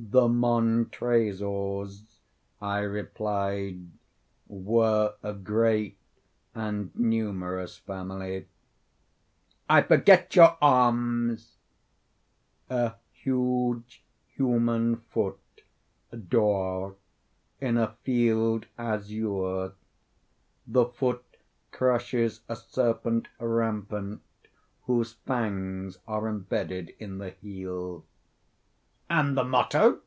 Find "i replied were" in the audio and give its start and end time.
2.62-5.14